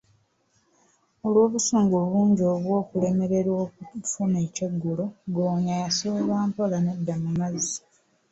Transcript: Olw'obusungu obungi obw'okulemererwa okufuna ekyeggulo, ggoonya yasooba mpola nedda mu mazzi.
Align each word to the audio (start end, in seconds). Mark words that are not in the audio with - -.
Olw'obusungu 1.25 1.93
obungi 2.03 2.43
obw'okulemererwa 2.53 3.57
okufuna 3.65 4.37
ekyeggulo, 4.45 5.05
ggoonya 5.29 5.73
yasooba 5.83 6.35
mpola 6.47 6.77
nedda 6.85 7.15
mu 7.23 7.29
mazzi. 7.39 7.77